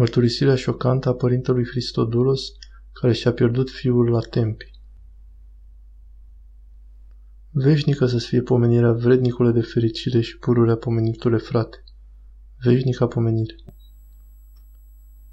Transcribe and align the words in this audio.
Mărturisirea 0.00 0.54
șocantă 0.54 1.08
a 1.08 1.14
părintelui 1.14 1.66
Hristodulos, 1.66 2.40
care 2.92 3.12
și-a 3.12 3.32
pierdut 3.32 3.70
fiul 3.70 4.10
la 4.10 4.20
tempi. 4.20 4.70
Veșnică 7.50 8.06
să 8.06 8.18
fie 8.18 8.42
pomenirea 8.42 8.92
vrednicule 8.92 9.50
de 9.50 9.60
fericire 9.60 10.20
și 10.20 10.38
pururea 10.38 10.76
pomenitule 10.76 11.36
frate. 11.36 11.84
Veșnica 12.62 13.06
pomenire. 13.06 13.54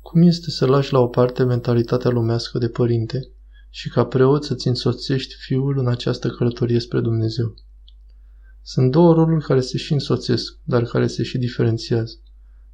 Cum 0.02 0.22
este 0.22 0.50
să 0.50 0.66
lași 0.66 0.94
la 0.94 1.00
o 1.00 1.08
parte 1.08 1.44
mentalitatea 1.44 2.10
lumească 2.10 2.58
de 2.58 2.70
părinte 2.70 3.32
și 3.70 3.90
ca 3.90 4.06
preot 4.06 4.44
să-ți 4.44 4.68
însoțești 4.68 5.36
fiul 5.36 5.78
în 5.78 5.88
această 5.88 6.30
călătorie 6.30 6.80
spre 6.80 7.02
Dumnezeu? 7.02 7.54
Sunt 8.62 8.92
două 8.92 9.14
roluri 9.14 9.46
care 9.46 9.62
se 9.62 9.78
și 9.78 9.94
însoțesc, 9.94 10.60
dar 10.64 10.84
care 10.84 11.08
se 11.08 11.24
și 11.24 11.38
diferențiază. 11.38 12.22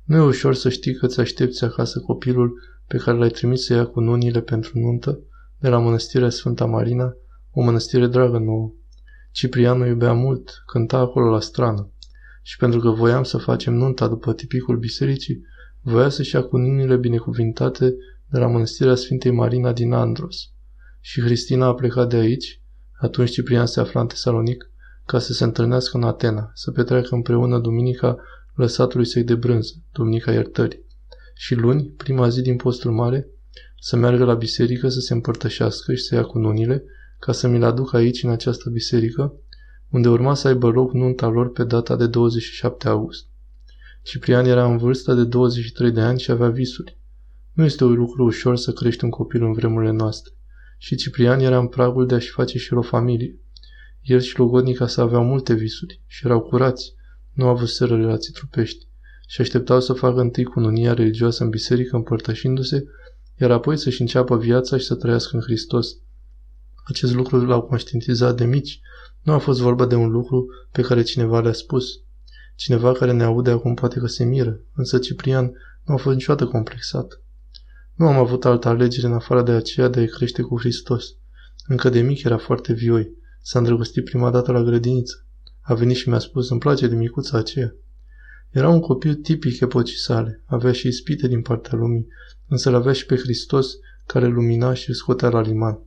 Nu 0.04 0.16
e 0.16 0.20
ușor 0.20 0.56
să 0.56 0.70
știi 0.70 0.96
că 0.96 1.08
ți 1.08 1.20
aștepți 1.20 1.64
acasă 1.64 2.00
copilul 2.00 2.54
pe 2.88 2.98
care 2.98 3.18
l-ai 3.18 3.30
trimis 3.30 3.66
să 3.66 3.74
ia 3.74 3.86
cu 3.86 4.00
nunile 4.00 4.42
pentru 4.42 4.80
nuntă 4.80 5.20
de 5.60 5.70
la 5.70 5.78
mănăstirea 5.78 6.30
Sfânta 6.30 6.66
Marina, 6.66 7.14
o 7.52 7.61
mănăstire 7.64 8.08
dragă 8.08 8.38
nouă. 8.38 8.74
Ciprian 9.32 9.82
o 9.82 9.86
iubea 9.86 10.14
mult, 10.14 10.64
cânta 10.66 10.97
acolo 10.97 11.30
la 11.30 11.39
strană. 11.39 11.92
Și 12.42 12.58
pentru 12.58 12.80
că 12.80 12.89
voiam 12.89 13.24
să 13.24 13.38
facem 13.38 13.74
nunta 13.74 14.08
după 14.08 14.34
tipicul 14.34 14.78
bisericii, 14.78 15.42
voia 15.82 16.10
să-și 16.10 16.36
ia 16.36 16.44
cu 16.44 16.58
nunile 16.58 16.96
binecuvintate 16.96 17.96
de 18.30 18.39
la 18.39 18.47
mănăstirea 18.47 18.96
Sfintei 18.96 19.32
Marina 19.32 19.74
din 19.74 19.92
Andros. 19.92 20.36
Și 21.00 21.22
Cristina 21.22 21.66
a 21.66 21.74
plecat 21.74 22.10
de 22.10 22.16
aici, 22.16 22.61
atunci 23.00 23.32
Ciprian 23.32 23.66
se 23.66 23.80
afla 23.80 24.02
în 24.02 24.08
Tesalonic, 24.08 24.72
ca 25.06 25.20
să 25.20 25.33
se 25.33 25.44
întâlnească 25.44 25.97
în 25.97 26.04
Atena, 26.04 26.52
să 26.54 26.72
petreacă 26.72 27.16
împreună 27.16 27.60
duminica 27.60 28.18
lăsatului 28.56 29.06
săi 29.06 29.24
de 29.24 29.36
brânză, 29.36 29.74
Duminica 29.92 30.32
Iertării. 30.32 30.86
Și 31.36 31.56
luni, 31.56 31.84
prima 31.84 32.30
zi 32.30 32.42
din 32.42 32.56
postul 32.56 32.92
mare, 32.92 33.28
să 33.80 33.95
meargă 33.95 34.23
la 34.23 34.34
biserică 34.34 34.89
să 34.89 35.00
se 35.00 35.14
împărtășească 35.14 35.94
și 35.94 36.03
să 36.03 36.16
ia 36.16 36.23
cununile, 36.23 36.83
ca 37.19 37.31
să 37.31 37.47
mi-l 37.47 37.64
aduc 37.64 37.94
aici, 37.94 38.23
în 38.23 38.30
această 38.30 38.69
biserică, 38.69 39.33
unde 39.89 40.09
urma 40.09 40.33
să 40.33 40.47
aibă 40.47 40.67
loc 40.67 40.94
nunta 40.94 41.27
lor 41.27 41.52
pe 41.52 41.64
data 41.64 41.95
de 41.95 42.08
27 42.08 42.88
august. 42.88 43.25
Ciprian 44.02 44.45
era 44.45 44.66
în 44.66 44.77
vârstă 44.77 45.14
de 45.14 45.23
23 45.23 45.92
de 45.92 46.02
ani 46.02 46.20
și 46.20 46.31
avea 46.31 46.49
visuri. 46.49 46.97
Nu 47.53 47.64
este 47.64 47.83
un 47.83 47.94
lucru 47.94 48.23
ușor 48.23 48.58
să 48.58 48.72
crești 48.72 49.03
un 49.03 49.09
copil 49.09 49.44
în 49.44 49.53
vremurile 49.53 49.92
noastre. 49.92 50.33
Și 50.77 50.95
Ciprian 50.95 51.39
era 51.39 51.58
în 51.58 51.67
pragul 51.67 52.08
de 52.08 52.16
a-și 52.16 52.30
face 52.30 52.58
și 52.58 52.72
el 52.72 52.77
o 52.77 52.81
familie. 52.81 53.39
El 54.02 54.20
și 54.20 54.38
logodnica 54.38 54.88
să 54.88 55.02
aveau 55.02 55.23
multe 55.23 55.53
visuri 55.53 56.02
și 56.08 56.25
erau 56.25 56.42
curați, 56.42 56.94
nu 57.34 57.48
avuseră 57.48 57.95
relații 57.95 58.34
trupești 58.34 58.88
și 59.28 59.42
așteptau 59.42 59.81
să 59.81 59.94
facă 59.94 60.20
întâi 60.20 60.44
cununia 60.44 60.94
religioasă 60.94 61.44
în 61.44 61.50
biserică 61.50 61.95
împărtășindu-se, 61.95 62.84
iar 63.39 63.52
apoi 63.52 63.78
să-și 63.78 64.02
înceapă 64.02 64.38
viața 64.38 64.78
și 64.78 64.86
să 64.86 64.95
trăiască 64.95 65.36
în 65.36 65.42
Hristos. 65.42 65.98
Acest 66.84 67.14
lucru 67.14 67.45
l-au 67.45 67.61
conștientizat 67.61 68.38
de 68.38 68.45
mici. 68.45 68.80
Nu 69.22 69.34
a 69.34 69.38
fost 69.38 69.59
vorba 69.59 69.86
de 69.86 69.95
un 69.95 70.09
lucru 70.09 70.45
pe 70.72 70.81
care 70.81 71.02
cineva 71.02 71.39
le-a 71.39 71.54
spus. 71.54 71.86
Cineva 72.56 72.92
care 72.92 73.11
ne 73.11 73.23
aude 73.23 73.52
acum 73.52 73.73
poate 73.73 74.00
că 74.00 74.08
se 74.08 74.23
miră, 74.23 74.59
însă 74.76 74.98
Ciprian 74.98 75.52
nu 75.86 75.94
a 75.94 75.98
fost 75.98 76.16
niciodată 76.16 76.45
complexat. 76.45 77.22
Nu 77.95 78.08
am 78.08 78.16
avut 78.16 78.45
altă 78.45 78.67
alegere 78.67 79.08
în 79.08 79.14
afară 79.14 79.42
de 79.42 79.52
aceea 79.52 79.88
de 79.88 80.00
a 80.00 80.06
crește 80.06 80.42
cu 80.42 80.59
Hristos. 80.59 81.06
Încă 81.67 81.89
de 81.89 82.02
mic 82.02 82.23
era 82.23 82.38
foarte 82.38 82.73
vioi. 82.73 83.11
S-a 83.42 83.59
îndrăgostit 83.59 84.04
prima 84.04 84.31
dată 84.31 84.52
la 84.52 84.64
grădiniță. 84.64 85.22
A 85.66 85.73
venit 85.73 85.95
și 85.95 86.09
mi-a 86.09 86.19
spus, 86.19 86.50
îmi 86.50 86.59
place 86.59 86.88
de 86.88 86.95
micuța 86.95 87.38
aceea. 87.38 87.73
Era 88.50 88.69
un 88.69 88.80
copil 88.80 89.16
tipic 89.16 89.59
epocii 89.59 89.97
sale, 89.97 90.44
avea 90.45 90.72
și 90.72 90.88
ispite 90.88 91.28
din 91.28 91.42
partea 91.42 91.78
lumii, 91.78 92.08
însă 92.47 92.70
îl 92.70 92.75
avea 92.75 92.94
și 92.94 93.05
pe 93.05 93.16
Hristos 93.16 93.73
care 94.05 94.28
lumina 94.28 94.73
și 94.73 94.89
îl 94.89 94.95
scotea 94.95 95.30
la 95.30 95.42
liman. 95.42 95.80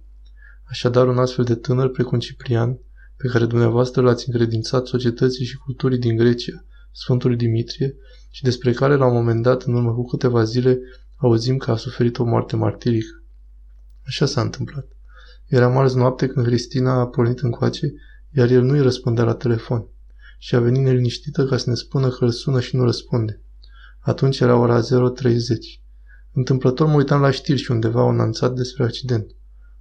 Așadar, 0.64 1.08
un 1.08 1.18
astfel 1.18 1.44
de 1.44 1.54
tânăr 1.54 1.88
precum 1.88 2.18
Ciprian, 2.18 2.78
pe 3.16 3.28
care 3.28 3.46
dumneavoastră 3.46 4.02
l-ați 4.02 4.28
încredințat 4.28 4.86
societății 4.86 5.44
și 5.44 5.56
culturii 5.56 5.98
din 5.98 6.16
Grecia, 6.16 6.64
Sfântul 6.92 7.36
Dimitrie, 7.36 7.96
și 8.30 8.42
despre 8.42 8.72
care 8.72 8.96
la 8.96 9.06
un 9.06 9.14
moment 9.14 9.42
dat, 9.42 9.62
în 9.62 9.74
urmă 9.74 9.92
cu 9.94 10.04
câteva 10.04 10.44
zile, 10.44 10.78
auzim 11.16 11.56
că 11.56 11.70
a 11.70 11.76
suferit 11.76 12.18
o 12.18 12.24
moarte 12.24 12.56
martirică. 12.56 13.22
Așa 14.06 14.26
s-a 14.26 14.40
întâmplat. 14.40 14.86
Era 15.46 15.68
marți 15.68 15.96
noapte 15.96 16.26
când 16.26 16.46
Cristina 16.46 16.92
a 16.92 17.06
pornit 17.06 17.38
încoace 17.38 17.94
iar 18.36 18.50
el 18.50 18.62
nu-i 18.62 18.80
răspundea 18.80 19.24
la 19.24 19.34
telefon 19.34 19.86
și 20.38 20.54
a 20.54 20.60
venit 20.60 20.82
neliniștită 20.82 21.44
ca 21.46 21.56
să 21.56 21.70
ne 21.70 21.76
spună 21.76 22.08
că 22.08 22.24
îl 22.24 22.30
sună 22.30 22.60
și 22.60 22.76
nu 22.76 22.84
răspunde. 22.84 23.40
Atunci 24.00 24.38
era 24.40 24.56
ora 24.56 24.80
0.30. 24.80 24.84
Întâmplător 26.32 26.86
mă 26.86 26.94
uitam 26.94 27.20
la 27.20 27.30
știri 27.30 27.58
și 27.58 27.70
undeva 27.70 28.00
au 28.00 28.08
anunțat 28.08 28.54
despre 28.54 28.84
accident. 28.84 29.30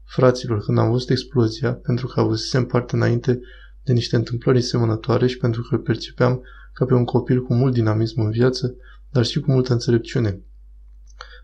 Fraților, 0.04 0.64
când 0.64 0.78
am 0.78 0.92
văzut 0.92 1.10
explozia, 1.10 1.74
pentru 1.74 2.08
că 2.08 2.20
avusesem 2.20 2.66
parte 2.66 2.96
înainte 2.96 3.40
de 3.84 3.94
niște 3.94 4.16
întâmplări 4.16 4.62
semănătoare 4.62 5.28
și 5.28 5.38
pentru 5.38 5.62
că 5.62 5.76
îl 5.76 5.82
percepeam 5.82 6.42
ca 6.74 6.86
pe 6.86 6.94
un 6.94 7.06
copil 7.06 7.42
cu 7.42 7.54
mult 7.54 7.74
dinamism 7.74 8.22
în 8.22 8.30
viață, 8.30 8.76
dar 9.12 9.26
și 9.26 9.40
cu 9.40 9.52
multă 9.52 9.74
înțelepciune. 9.74 10.42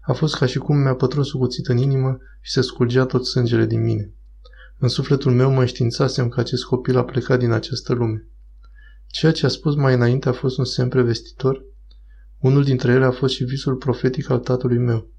A 0.02 0.14
fost 0.14 0.36
ca 0.36 0.46
și 0.46 0.58
cum 0.58 0.78
mi-a 0.78 0.96
pătruns 0.96 1.34
o 1.34 1.38
cuțită 1.38 1.72
în 1.72 1.78
inimă 1.78 2.18
și 2.42 2.52
se 2.52 2.62
scurgea 2.62 3.06
tot 3.06 3.26
sângele 3.26 3.66
din 3.66 3.82
mine. 3.82 4.14
În 4.84 4.88
sufletul 4.88 5.32
meu 5.32 5.52
mă 5.52 5.60
înștiințasem 5.60 6.30
că 6.30 6.40
acest 6.40 6.64
copil 6.64 6.98
a 6.98 7.04
plecat 7.04 7.40
din 7.40 7.52
această 7.52 7.94
lume. 7.94 8.28
Ceea 9.08 9.32
ce 9.32 9.46
a 9.46 9.50
spus 9.50 9.76
mai 9.76 9.94
înainte 9.94 10.30
a 10.30 10.32
fost 10.32 10.58
un 10.58 10.66
semn 10.66 10.90
prevestitor. 10.90 11.66
Unul 12.40 12.64
dintre 12.64 12.92
ele 12.92 13.06
a 13.06 13.12
fost 13.12 13.34
și 13.34 13.44
visul 13.44 13.76
profetic 13.76 14.30
al 14.30 14.40
tatălui 14.40 14.78
meu. 14.78 15.10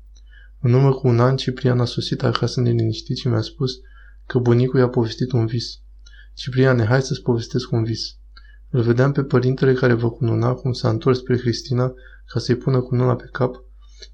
În 0.61 0.73
urmă 0.73 0.93
cu 0.93 1.09
un 1.09 1.21
an, 1.21 1.37
Ciprian 1.37 1.81
a 1.81 1.85
sosit 1.85 2.23
acasă 2.23 2.61
neliniștit 2.61 3.17
și 3.17 3.29
mi-a 3.29 3.41
spus 3.41 3.73
că 4.27 4.39
bunicul 4.39 4.79
i-a 4.79 4.89
povestit 4.89 5.33
un 5.33 5.47
vis. 5.47 5.81
Cipriane, 6.35 6.85
hai 6.85 7.03
să-ți 7.03 7.23
povestesc 7.23 7.71
un 7.71 7.85
vis. 7.85 8.17
Îl 8.71 8.83
vedeam 8.83 9.13
pe 9.13 9.23
părintele 9.23 9.73
care 9.73 9.93
vă 9.93 10.11
cununa 10.11 10.53
cum 10.55 10.73
s-a 10.73 10.89
întors 10.89 11.19
spre 11.19 11.37
Cristina 11.37 11.93
ca 12.27 12.39
să-i 12.39 12.57
pună 12.57 12.81
cununa 12.81 13.17
pe 13.17 13.29
cap, 13.33 13.65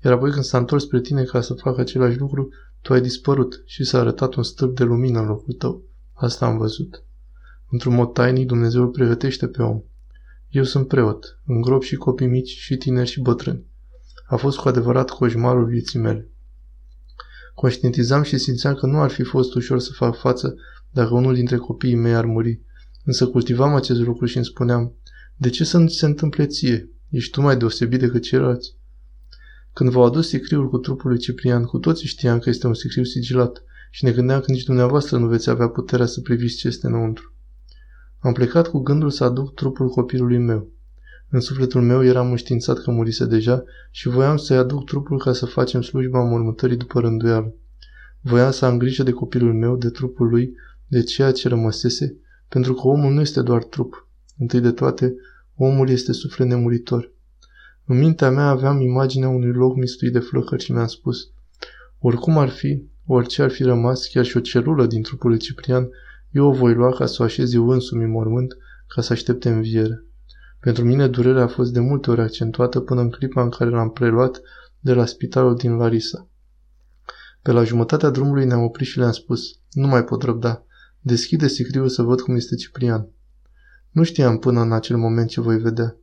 iar 0.04 0.12
apoi 0.12 0.30
când 0.30 0.44
s-a 0.44 0.58
întors 0.58 0.82
spre 0.82 1.00
tine 1.00 1.24
ca 1.24 1.40
să 1.40 1.54
facă 1.54 1.80
același 1.80 2.18
lucru, 2.18 2.48
tu 2.82 2.92
ai 2.92 3.00
dispărut 3.00 3.62
și 3.66 3.84
s-a 3.84 3.98
arătat 3.98 4.34
un 4.34 4.42
stâlp 4.42 4.76
de 4.76 4.84
lumină 4.84 5.20
în 5.20 5.26
locul 5.26 5.54
tău. 5.54 5.82
Asta 6.12 6.46
am 6.46 6.58
văzut. 6.58 7.02
Într-un 7.70 7.94
mod 7.94 8.12
tainic 8.12 8.46
Dumnezeu 8.46 8.82
îl 8.82 8.88
pregătește 8.88 9.46
pe 9.46 9.62
om. 9.62 9.82
Eu 10.48 10.64
sunt 10.64 10.88
preot, 10.88 11.40
îngrop 11.46 11.82
și 11.82 11.96
copii 11.96 12.26
mici 12.26 12.48
și 12.48 12.76
tineri 12.76 13.08
și 13.08 13.20
bătrâni. 13.20 13.66
A 14.26 14.36
fost 14.36 14.58
cu 14.58 14.68
adevărat 14.68 15.10
coșmarul 15.10 15.66
vieții 15.66 15.98
mele. 15.98 16.28
Conștientizam 17.54 18.22
și 18.22 18.38
simțeam 18.38 18.74
că 18.74 18.86
nu 18.86 19.00
ar 19.00 19.10
fi 19.10 19.22
fost 19.22 19.54
ușor 19.54 19.78
să 19.78 19.92
fac 19.92 20.16
față 20.16 20.54
dacă 20.90 21.14
unul 21.14 21.34
dintre 21.34 21.56
copiii 21.56 21.94
mei 21.94 22.14
ar 22.14 22.24
muri. 22.24 22.60
Însă 23.04 23.26
cultivam 23.26 23.74
acest 23.74 24.00
lucru 24.00 24.26
și 24.26 24.36
îmi 24.36 24.46
spuneam, 24.46 24.92
de 25.36 25.48
ce 25.48 25.64
să 25.64 25.78
nu 25.78 25.88
se 25.88 26.06
întâmple 26.06 26.46
ție? 26.46 26.90
Ești 27.08 27.30
tu 27.30 27.40
mai 27.40 27.56
deosebit 27.56 28.00
decât 28.00 28.22
ceilalți? 28.22 28.76
Când 29.72 29.90
v-au 29.90 30.04
adus 30.04 30.28
sicriul 30.28 30.68
cu 30.68 30.78
trupul 30.78 31.10
lui 31.10 31.18
Ciprian, 31.18 31.64
cu 31.64 31.78
toții 31.78 32.08
știam 32.08 32.38
că 32.38 32.48
este 32.48 32.66
un 32.66 32.74
sicriu 32.74 33.04
sigilat 33.04 33.62
și 33.90 34.04
ne 34.04 34.12
gândeam 34.12 34.40
că 34.40 34.52
nici 34.52 34.64
dumneavoastră 34.64 35.18
nu 35.18 35.26
veți 35.26 35.50
avea 35.50 35.68
puterea 35.68 36.06
să 36.06 36.20
priviți 36.20 36.56
ce 36.56 36.68
este 36.68 36.86
înăuntru. 36.86 37.32
Am 38.18 38.32
plecat 38.32 38.68
cu 38.68 38.78
gândul 38.78 39.10
să 39.10 39.24
aduc 39.24 39.54
trupul 39.54 39.88
copilului 39.88 40.38
meu. 40.38 40.70
În 41.30 41.40
sufletul 41.40 41.82
meu 41.82 42.04
eram 42.04 42.30
înștiințat 42.30 42.78
că 42.78 42.90
murise 42.90 43.24
deja 43.26 43.64
și 43.90 44.08
voiam 44.08 44.36
să-i 44.36 44.56
aduc 44.56 44.84
trupul 44.84 45.18
ca 45.18 45.32
să 45.32 45.46
facem 45.46 45.82
slujba 45.82 46.22
mormântării 46.22 46.76
după 46.76 47.00
rânduială. 47.00 47.54
Voiam 48.20 48.50
să 48.50 48.64
am 48.64 48.78
grijă 48.78 49.02
de 49.02 49.10
copilul 49.10 49.54
meu, 49.54 49.76
de 49.76 49.90
trupul 49.90 50.28
lui, 50.28 50.52
de 50.86 51.02
ceea 51.02 51.32
ce 51.32 51.48
rămăsese, 51.48 52.16
pentru 52.48 52.74
că 52.74 52.80
omul 52.86 53.12
nu 53.12 53.20
este 53.20 53.42
doar 53.42 53.64
trup. 53.64 54.08
Întâi 54.38 54.60
de 54.60 54.70
toate, 54.70 55.14
omul 55.56 55.88
este 55.88 56.12
suflet 56.12 56.48
nemuritor. 56.48 57.12
În 57.90 57.98
mintea 57.98 58.30
mea 58.30 58.48
aveam 58.48 58.80
imaginea 58.80 59.28
unui 59.28 59.52
loc 59.52 59.76
mistuit 59.76 60.12
de 60.12 60.18
flăcări 60.18 60.62
și 60.62 60.72
mi-am 60.72 60.86
spus, 60.86 61.30
oricum 61.98 62.38
ar 62.38 62.48
fi, 62.48 62.82
orice 63.06 63.42
ar 63.42 63.50
fi 63.50 63.62
rămas, 63.62 64.06
chiar 64.06 64.24
și 64.24 64.36
o 64.36 64.40
celulă 64.40 64.86
din 64.86 65.02
trupul 65.02 65.30
lui 65.30 65.38
Ciprian, 65.38 65.88
eu 66.30 66.46
o 66.46 66.52
voi 66.52 66.74
lua 66.74 66.92
ca 66.92 67.06
să 67.06 67.16
o 67.22 67.24
așez 67.24 67.52
eu 67.52 67.68
însumi 67.68 68.04
în 68.04 68.10
mormânt, 68.10 68.56
ca 68.86 69.02
să 69.02 69.12
aștepte 69.12 69.48
înviere. 69.48 70.04
Pentru 70.60 70.84
mine 70.84 71.08
durerea 71.08 71.42
a 71.42 71.46
fost 71.46 71.72
de 71.72 71.80
multe 71.80 72.10
ori 72.10 72.20
accentuată 72.20 72.80
până 72.80 73.00
în 73.00 73.10
clipa 73.10 73.42
în 73.42 73.50
care 73.50 73.70
l-am 73.70 73.90
preluat 73.90 74.40
de 74.80 74.92
la 74.92 75.06
spitalul 75.06 75.56
din 75.56 75.76
Larisa. 75.76 76.28
Pe 77.42 77.52
la 77.52 77.64
jumătatea 77.64 78.10
drumului 78.10 78.44
ne-am 78.44 78.62
oprit 78.62 78.86
și 78.86 78.98
le-am 78.98 79.12
spus, 79.12 79.42
nu 79.72 79.86
mai 79.86 80.04
pot 80.04 80.22
răbda, 80.22 80.64
deschide 81.00 81.48
sicriul 81.48 81.88
să 81.88 82.02
văd 82.02 82.20
cum 82.20 82.34
este 82.34 82.54
Ciprian. 82.54 83.08
Nu 83.90 84.02
știam 84.02 84.38
până 84.38 84.60
în 84.60 84.72
acel 84.72 84.96
moment 84.96 85.28
ce 85.28 85.40
voi 85.40 85.58
vedea 85.58 85.96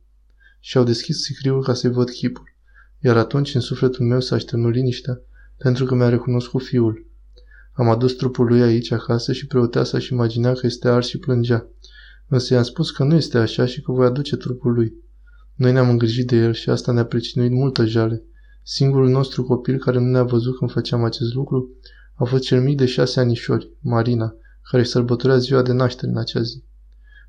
și 0.60 0.76
au 0.76 0.84
deschis 0.84 1.22
sicriul 1.22 1.62
ca 1.62 1.74
să-i 1.74 1.90
văd 1.90 2.10
chipul. 2.10 2.54
Iar 3.00 3.16
atunci 3.16 3.54
în 3.54 3.60
sufletul 3.60 4.06
meu 4.06 4.20
s-a 4.20 4.34
așternut 4.34 4.74
liniștea, 4.74 5.20
pentru 5.56 5.84
că 5.84 5.94
mi-a 5.94 6.08
recunoscut 6.08 6.62
fiul. 6.62 7.06
Am 7.72 7.88
adus 7.88 8.12
trupul 8.12 8.46
lui 8.46 8.62
aici 8.62 8.90
acasă 8.90 9.32
și 9.32 9.46
preoteasa 9.46 9.98
și 9.98 10.12
imagina 10.12 10.52
că 10.52 10.66
este 10.66 10.88
ars 10.88 11.06
și 11.08 11.18
plângea. 11.18 11.66
Însă 12.28 12.54
i-am 12.54 12.62
spus 12.62 12.90
că 12.90 13.04
nu 13.04 13.14
este 13.14 13.38
așa 13.38 13.66
și 13.66 13.82
că 13.82 13.92
voi 13.92 14.06
aduce 14.06 14.36
trupul 14.36 14.72
lui. 14.72 14.94
Noi 15.54 15.72
ne-am 15.72 15.88
îngrijit 15.88 16.26
de 16.26 16.36
el 16.36 16.52
și 16.52 16.70
asta 16.70 16.92
ne-a 16.92 17.04
pricinuit 17.04 17.50
multă 17.50 17.84
jale. 17.84 18.22
Singurul 18.62 19.08
nostru 19.08 19.44
copil 19.44 19.78
care 19.78 19.98
nu 19.98 20.10
ne-a 20.10 20.22
văzut 20.22 20.58
când 20.58 20.70
făceam 20.70 21.04
acest 21.04 21.34
lucru 21.34 21.70
a 22.14 22.24
fost 22.24 22.42
cel 22.42 22.62
mic 22.62 22.76
de 22.76 22.86
șase 22.86 23.20
anișori, 23.20 23.70
Marina, 23.80 24.34
care 24.70 24.82
își 24.82 24.90
sărbătorea 24.90 25.38
ziua 25.38 25.62
de 25.62 25.72
naștere 25.72 26.10
în 26.10 26.18
acea 26.18 26.42
zi. 26.42 26.64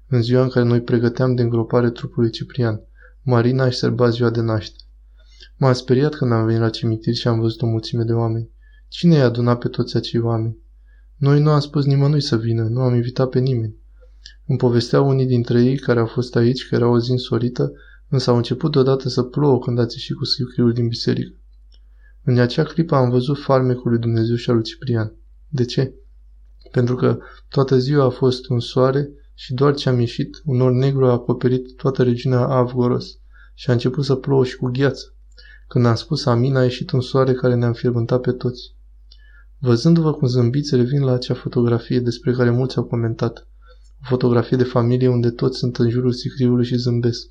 În 0.08 0.22
ziua 0.22 0.44
în 0.44 0.50
care 0.50 0.66
noi 0.66 0.82
pregăteam 0.82 1.36
de 1.36 1.42
îngropare 1.42 1.90
trupului 1.90 2.30
Ciprian, 2.30 2.82
Marina 3.30 3.66
își 3.66 3.78
sărba 3.78 4.10
ziua 4.10 4.30
de 4.30 4.42
naștere. 4.42 4.84
M-am 5.58 5.74
speriat 5.74 6.16
când 6.16 6.32
am 6.32 6.46
venit 6.46 6.62
la 6.62 6.70
cimitir 6.70 7.14
și 7.14 7.28
am 7.28 7.40
văzut 7.40 7.62
o 7.62 7.66
mulțime 7.66 8.04
de 8.04 8.14
oameni. 8.14 8.50
Cine 8.88 9.16
i-a 9.16 9.26
adunat 9.26 9.60
pe 9.60 9.68
toți 9.68 9.98
acei 9.98 10.20
oameni? 10.20 10.58
Noi 11.16 11.40
nu 11.40 11.50
am 11.50 11.60
spus 11.60 11.86
nimănui 11.86 12.22
să 12.22 12.38
vină, 12.38 12.64
nu 12.64 12.82
am 12.82 12.94
invitat 12.94 13.30
pe 13.30 13.40
nimeni. 13.40 13.76
Îmi 14.46 14.58
povesteau 14.58 15.08
unii 15.08 15.26
dintre 15.26 15.64
ei 15.64 15.78
care 15.78 16.00
au 16.00 16.06
fost 16.06 16.36
aici 16.36 16.68
că 16.68 16.76
era 16.76 16.88
o 16.88 17.00
zi 17.00 17.12
însorită, 17.12 17.72
însă 18.10 18.30
au 18.30 18.36
început 18.36 18.72
deodată 18.72 19.10
să 19.10 19.24
plouă 19.24 19.60
când 19.60 19.80
ați 19.80 19.96
ieșit 19.96 20.16
cu 20.16 20.24
scriul 20.24 20.74
din 20.74 20.88
biserică. 20.88 21.38
În 22.24 22.40
acea 22.40 22.64
clipă 22.64 22.96
am 22.96 23.10
văzut 23.10 23.40
farmecul 23.40 23.92
lui 23.92 24.00
Dumnezeu 24.00 24.36
și 24.36 24.50
al 24.50 24.56
lui 24.56 24.64
Ciprian. 24.64 25.16
De 25.48 25.66
ce? 25.66 25.94
Pentru 26.72 26.96
că 26.96 27.18
toată 27.50 27.78
ziua 27.78 28.06
a 28.06 28.10
fost 28.10 28.50
un 28.50 28.60
soare 28.60 29.10
și 29.40 29.54
doar 29.54 29.76
ce 29.76 29.90
am 29.90 30.00
ieșit, 30.00 30.42
un 30.46 30.58
nor 30.58 30.72
negru 30.72 31.06
a 31.06 31.12
acoperit 31.12 31.76
toată 31.76 32.04
regiunea 32.04 32.40
Avgoros 32.40 33.18
și 33.54 33.70
a 33.70 33.74
început 33.74 34.06
să 34.06 34.16
plouă 34.16 34.46
și 34.46 34.56
cu 34.56 34.70
gheață. 34.74 35.16
Când 35.68 35.86
am 35.86 35.96
spus 35.96 36.26
amin, 36.26 36.56
a 36.56 36.64
ieșit 36.64 36.92
un 36.92 37.02
soare 37.02 37.34
care 37.34 37.56
ne-a 37.56 37.68
înfierbântat 37.68 38.22
pe 38.22 38.32
toți. 38.32 38.76
Văzându-vă 39.58 40.14
cum 40.14 40.28
zâmbiți, 40.28 40.76
revin 40.76 41.04
la 41.04 41.12
acea 41.14 41.34
fotografie 41.34 42.00
despre 42.00 42.32
care 42.32 42.50
mulți 42.50 42.78
au 42.78 42.84
comentat. 42.84 43.48
O 44.02 44.06
fotografie 44.08 44.58
de 44.58 44.64
familie 44.64 45.08
unde 45.08 45.30
toți 45.30 45.58
sunt 45.58 45.78
în 45.78 45.90
jurul 45.90 46.12
sicriului 46.12 46.66
și 46.66 46.76
zâmbesc. 46.76 47.28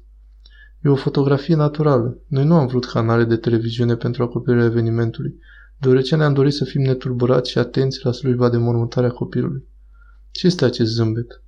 E 0.84 0.88
o 0.88 0.94
fotografie 0.94 1.54
naturală. 1.54 2.18
Noi 2.26 2.44
nu 2.44 2.54
am 2.54 2.66
vrut 2.66 2.84
canale 2.84 3.24
de 3.24 3.36
televiziune 3.36 3.96
pentru 3.96 4.22
acoperirea 4.22 4.66
evenimentului, 4.66 5.38
deoarece 5.78 6.16
ne-am 6.16 6.32
dorit 6.32 6.52
să 6.52 6.64
fim 6.64 6.82
netulburați 6.82 7.50
și 7.50 7.58
atenți 7.58 8.00
la 8.02 8.12
slujba 8.12 8.48
de 8.48 8.56
mormântare 8.56 9.06
a 9.06 9.10
copilului. 9.10 9.68
Ce 10.30 10.46
este 10.46 10.64
acest 10.64 10.92
zâmbet? 10.92 11.40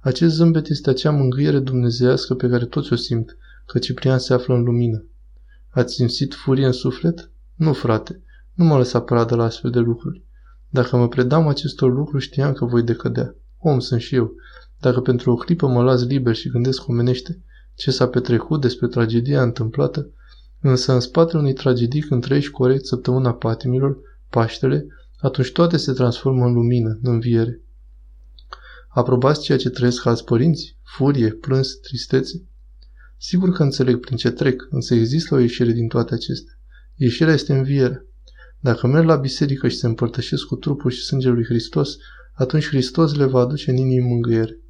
Acest 0.00 0.34
zâmbet 0.34 0.68
este 0.68 0.90
acea 0.90 1.10
mângâiere 1.10 1.58
dumnezească 1.58 2.34
pe 2.34 2.48
care 2.48 2.64
toți 2.64 2.92
o 2.92 2.96
simt, 2.96 3.36
că 3.66 3.78
Ciprian 3.78 4.18
se 4.18 4.32
află 4.32 4.54
în 4.54 4.62
lumină. 4.62 5.04
Ați 5.70 5.94
simțit 5.94 6.34
furie 6.34 6.66
în 6.66 6.72
suflet? 6.72 7.30
Nu, 7.54 7.72
frate, 7.72 8.22
nu 8.54 8.64
mă 8.64 8.76
lăsa 8.76 9.00
pradă 9.00 9.34
la 9.34 9.44
astfel 9.44 9.70
de 9.70 9.78
lucruri. 9.78 10.24
Dacă 10.68 10.96
mă 10.96 11.08
predam 11.08 11.48
acestor 11.48 11.92
lucruri, 11.92 12.22
știam 12.22 12.52
că 12.52 12.64
voi 12.64 12.82
decădea. 12.82 13.34
Om 13.58 13.78
sunt 13.78 14.00
și 14.00 14.14
eu. 14.14 14.32
Dacă 14.80 15.00
pentru 15.00 15.30
o 15.30 15.34
clipă 15.34 15.66
mă 15.66 15.82
las 15.82 16.04
liber 16.04 16.34
și 16.34 16.50
gândesc 16.50 16.88
omenește 16.88 17.42
ce 17.74 17.90
s-a 17.90 18.08
petrecut 18.08 18.60
despre 18.60 18.86
tragedia 18.86 19.42
întâmplată, 19.42 20.10
însă 20.60 20.92
în 20.92 21.00
spatele 21.00 21.38
unei 21.38 21.52
tragedii 21.52 22.00
când 22.00 22.22
trăiești 22.22 22.50
corect 22.50 22.86
săptămâna 22.86 23.32
patimilor, 23.32 23.98
Paștele, 24.30 24.86
atunci 25.20 25.52
toate 25.52 25.76
se 25.76 25.92
transformă 25.92 26.44
în 26.44 26.52
lumină, 26.52 26.98
în 27.02 27.12
înviere. 27.12 27.60
Aprobați 28.92 29.42
ceea 29.42 29.58
ce 29.58 29.68
trăiesc 29.68 30.06
alți 30.06 30.24
părinți? 30.24 30.76
Furie, 30.82 31.30
plâns, 31.30 31.74
tristețe? 31.74 32.44
Sigur 33.18 33.52
că 33.52 33.62
înțeleg 33.62 34.00
prin 34.00 34.16
ce 34.16 34.30
trec, 34.30 34.66
însă 34.70 34.94
există 34.94 35.34
o 35.34 35.38
ieșire 35.38 35.72
din 35.72 35.88
toate 35.88 36.14
acestea. 36.14 36.54
Ieșirea 36.94 37.32
este 37.32 37.52
învierea. 37.52 38.04
Dacă 38.60 38.86
merg 38.86 39.06
la 39.06 39.16
biserică 39.16 39.68
și 39.68 39.76
se 39.76 39.86
împărtășesc 39.86 40.44
cu 40.44 40.56
trupul 40.56 40.90
și 40.90 41.04
sângele 41.04 41.32
lui 41.32 41.44
Hristos, 41.44 41.96
atunci 42.34 42.66
Hristos 42.66 43.14
le 43.14 43.24
va 43.24 43.40
aduce 43.40 43.70
în 43.70 43.76
inimii 43.76 44.08
mângâiere. 44.08 44.60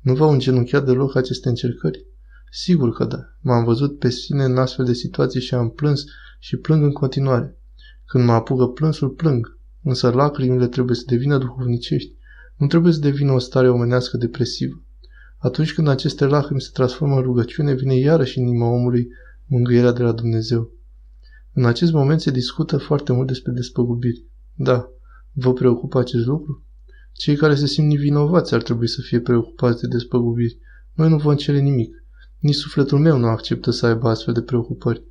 Nu 0.00 0.14
v-au 0.14 0.30
îngenunchiat 0.30 0.84
deloc 0.84 1.16
aceste 1.16 1.48
încercări? 1.48 2.06
Sigur 2.50 2.92
că 2.92 3.04
da. 3.04 3.18
M-am 3.40 3.64
văzut 3.64 3.98
pe 3.98 4.10
sine 4.10 4.44
în 4.44 4.56
astfel 4.56 4.84
de 4.84 4.92
situații 4.92 5.40
și 5.40 5.54
am 5.54 5.70
plâns 5.70 6.04
și 6.38 6.56
plâng 6.56 6.82
în 6.82 6.92
continuare. 6.92 7.58
Când 8.06 8.24
mă 8.24 8.32
apucă 8.32 8.66
plânsul, 8.66 9.08
plâng. 9.08 9.58
Însă 9.82 10.10
lacrimile 10.10 10.66
trebuie 10.66 10.96
să 10.96 11.02
devină 11.06 11.38
duhovnicești. 11.38 12.18
Nu 12.60 12.66
trebuie 12.66 12.92
să 12.92 12.98
devină 12.98 13.32
o 13.32 13.38
stare 13.38 13.68
omenească 13.68 14.16
depresivă. 14.16 14.82
Atunci 15.38 15.74
când 15.74 15.88
aceste 15.88 16.24
lacrimi 16.24 16.60
se 16.60 16.70
transformă 16.72 17.16
în 17.16 17.22
rugăciune, 17.22 17.74
vine 17.74 17.94
iarăși 17.94 18.38
în 18.38 18.46
inima 18.46 18.66
omului 18.66 19.08
mângâierea 19.46 19.92
de 19.92 20.02
la 20.02 20.12
Dumnezeu. 20.12 20.70
În 21.52 21.64
acest 21.64 21.92
moment 21.92 22.20
se 22.20 22.30
discută 22.30 22.76
foarte 22.76 23.12
mult 23.12 23.26
despre 23.26 23.52
despăgubiri. 23.52 24.24
Da, 24.54 24.88
vă 25.32 25.52
preocupă 25.52 25.98
acest 25.98 26.26
lucru? 26.26 26.64
Cei 27.12 27.36
care 27.36 27.54
se 27.54 27.66
simt 27.66 27.96
vinovați 27.96 28.54
ar 28.54 28.62
trebui 28.62 28.88
să 28.88 29.00
fie 29.00 29.20
preocupați 29.20 29.80
de 29.80 29.86
despăgubiri. 29.86 30.58
Noi 30.94 31.08
nu 31.08 31.16
vom 31.16 31.34
cere 31.34 31.58
nimic. 31.58 31.94
Nici 32.38 32.54
sufletul 32.54 32.98
meu 32.98 33.18
nu 33.18 33.26
acceptă 33.26 33.70
să 33.70 33.86
aibă 33.86 34.08
astfel 34.08 34.34
de 34.34 34.42
preocupări. 34.42 35.04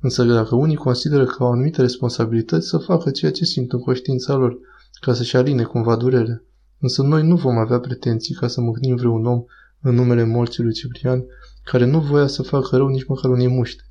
Însă 0.00 0.24
dacă 0.24 0.54
unii 0.54 0.76
consideră 0.76 1.24
că 1.24 1.42
au 1.42 1.52
anumite 1.52 1.80
responsabilități, 1.80 2.68
să 2.68 2.78
facă 2.78 3.10
ceea 3.10 3.30
ce 3.30 3.44
simt 3.44 3.72
în 3.72 3.80
conștiința 3.80 4.34
lor, 4.34 4.58
ca 5.00 5.14
să-și 5.14 5.36
aline 5.36 5.62
cumva 5.62 5.96
durerea. 5.96 6.44
Însă 6.80 7.02
noi 7.02 7.26
nu 7.26 7.36
vom 7.36 7.56
avea 7.56 7.78
pretenții 7.78 8.34
ca 8.34 8.46
să 8.46 8.60
mâhnim 8.60 8.96
vreun 8.96 9.26
om 9.26 9.44
în 9.80 9.94
numele 9.94 10.24
morții 10.24 10.62
lui 10.62 10.72
Ciprian, 10.72 11.24
care 11.64 11.84
nu 11.84 12.00
voia 12.00 12.26
să 12.26 12.42
facă 12.42 12.76
rău 12.76 12.88
nici 12.88 13.06
măcar 13.06 13.30
unei 13.30 13.48
muște. 13.48 13.82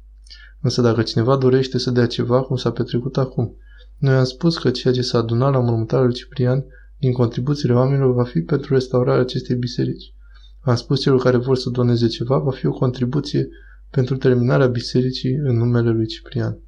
Însă 0.62 0.82
dacă 0.82 1.02
cineva 1.02 1.38
dorește 1.38 1.78
să 1.78 1.92
dea 1.92 2.08
ceva, 2.08 2.42
cum 2.42 2.56
s-a 2.56 2.72
petrecut 2.72 3.18
acum, 3.18 3.56
noi 3.98 4.14
am 4.14 4.24
spus 4.24 4.58
că 4.58 4.70
ceea 4.70 4.94
ce 4.94 5.02
s-a 5.02 5.18
adunat 5.18 5.52
la 5.52 5.60
mormântarea 5.60 6.06
lui 6.06 6.14
Ciprian 6.14 6.66
din 6.98 7.12
contribuțiile 7.12 7.74
oamenilor 7.74 8.14
va 8.14 8.24
fi 8.24 8.40
pentru 8.42 8.74
restaurarea 8.74 9.22
acestei 9.22 9.56
biserici. 9.56 10.14
Am 10.62 10.76
spus 10.76 11.02
celor 11.02 11.22
care 11.22 11.38
vor 11.38 11.58
să 11.58 11.70
doneze 11.70 12.08
ceva, 12.08 12.38
va 12.38 12.52
fi 12.52 12.66
o 12.66 12.72
contribuție 12.72 13.50
pentru 13.90 14.18
terminarea 14.18 14.68
bisericii 14.68 15.34
în 15.34 15.58
numele 15.58 15.90
lui 15.90 16.06
Ciprian. 16.06 16.60